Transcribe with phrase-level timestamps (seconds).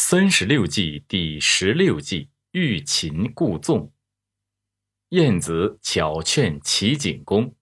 [0.00, 3.92] 三十六计第十六计欲擒故纵。
[5.08, 7.56] 晏子巧劝齐景公。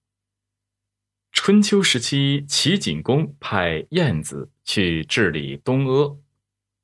[1.33, 6.19] 春秋时期，齐景公派晏子去治理东阿。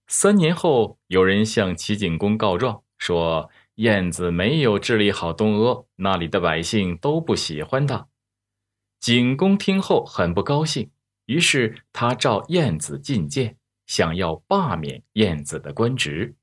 [0.06, 8.08] 三年后，有人向齐景公告状说，晏子没有治理好东阿，那里的百姓都不喜欢他。
[8.98, 10.90] 景公听后很不高兴，
[11.26, 13.58] 于是他召晏子进见。
[13.92, 16.34] 想要罢免晏子的官职，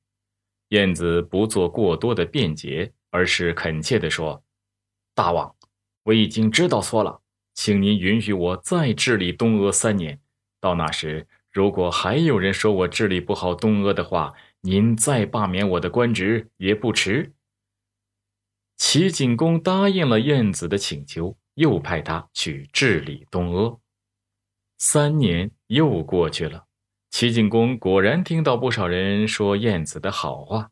[0.67, 4.44] 晏子不做过多的辩解，而是恳切地说
[5.16, 5.55] ：“大王，
[6.03, 7.22] 我已经知道错了，
[7.55, 10.20] 请您允许我再治理东阿三年。
[10.59, 17.34] 到那时，如果还有人说我治理不好东阿的话，您再罢免我的官职也不迟。”
[18.77, 23.80] 齐景公答应了晏子的请求，又派他去治理东阿。
[24.77, 26.67] 三年又过去了。
[27.12, 30.70] 齐景公果然听到不少人说晏子的好话，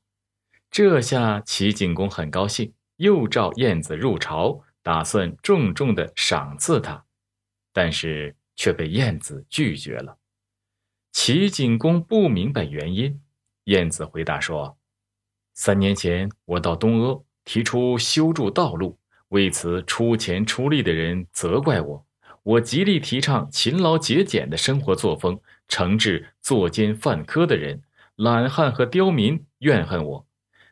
[0.70, 7.04] 这下齐景公很高兴，又召晏子入朝，打算重重的赏赐他，
[7.74, 10.18] 但是却被晏子拒绝了。
[11.12, 13.20] 齐景公不明白原因，
[13.66, 14.78] 晏子回答说
[15.56, 22.06] ：“三年前我到东阿，提出修筑道路，为此出钱出力的人责怪我，
[22.44, 25.38] 我极力提倡勤劳节俭的生活作风。”
[25.68, 27.82] 惩治作奸犯科的人，
[28.16, 30.26] 懒汉和刁民怨恨我；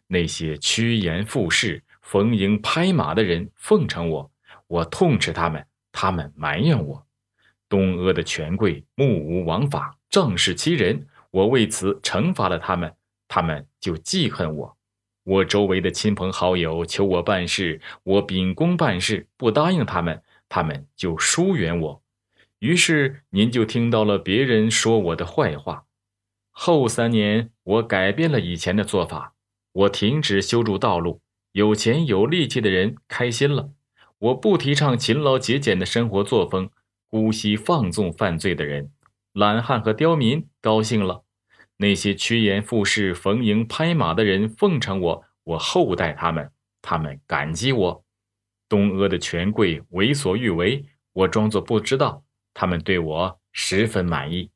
[0.08, 4.32] 那些趋炎附势、逢迎拍马的人奉承我，
[4.68, 7.06] 我痛斥他们，他们埋怨我。
[7.68, 12.94] 东阿的权贵目无王法，仗势欺人，我为此惩罚了他们，
[13.28, 14.78] 他们就记恨我。
[15.24, 22.02] 我周围的亲朋好友求我办事，我秉公办事，不答应他们，他们就疏远我。
[22.66, 25.86] 于是您就听到了别人说我的坏话。
[26.50, 29.36] 后三年，我改变了以前的做法，
[29.72, 31.22] 我停止修筑道路，
[31.52, 33.70] 有钱有力气的人开心了。
[34.18, 36.72] 我不提倡勤劳节俭的生活作风，
[37.08, 38.90] 姑息放纵犯罪的人，
[39.34, 41.24] 懒汉和刁民高兴了。
[41.78, 46.50] 那些趋炎附势、逢迎拍马的人奉承我，我厚待他们，
[46.82, 48.04] 他们感激我。
[48.68, 50.84] 东阿的权贵为所欲为，
[51.14, 52.24] 我装作不知道。
[52.56, 54.50] 他们对我十分满意，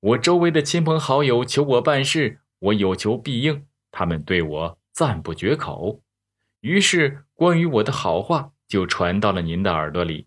[0.00, 6.02] 我周围的亲朋好友求我办事，我有求必应，他们对我赞不绝口。
[6.60, 10.26] 于是，关于我的好话就传到了您的耳朵里。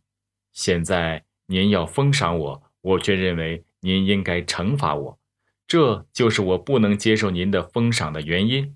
[0.52, 5.20] 现在您要封赏我，我却认为您应该惩罚我，
[5.68, 8.76] 这就是我不能接受您的封赏的原因。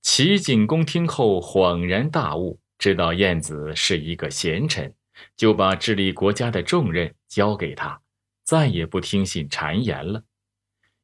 [0.00, 4.94] 齐景公听后恍然大悟，知道晏子是一个贤臣。
[5.36, 8.00] 就把治理国家的重任交给他，
[8.44, 10.22] 再也不听信谗言了。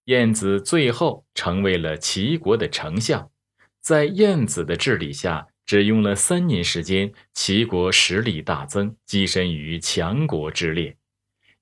[0.05, 3.29] 晏子最后成为了齐国的丞相，
[3.81, 10.97] 在晏子的治理下，只用了三年时间，齐国实力大增，跻身于强国之列。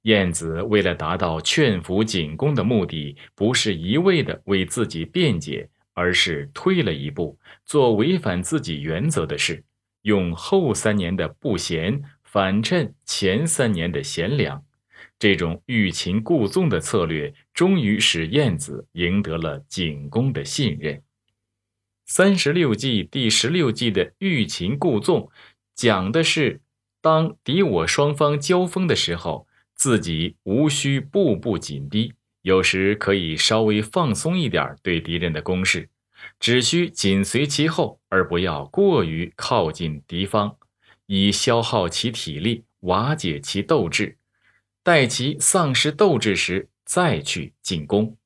[0.03, 9.65] 晏子为了达到劝服景公的目的，不是一味的为自己辩解，而是退了一步，做违反自己原则的事，
[10.03, 12.03] 用后三年的不贤。
[12.35, 14.65] 反衬前三年的贤良，
[15.21, 21.01] 这种欲擒故纵的策略，终于使晏子赢得了景公的信任。
[22.07, 25.31] 三十六计第十六计的欲擒故纵，
[25.77, 26.61] 讲的是
[27.01, 29.47] 当敌我双方交锋的时候，
[29.77, 35.89] 自己无需步步紧逼，有时可以稍微放松一点对敌人的攻势，
[36.41, 40.57] 只需紧随其后，而不要过于靠近敌方。
[41.07, 44.19] 以消耗其体力，瓦解其斗志，
[44.83, 48.17] 待其丧失斗志时再去进攻。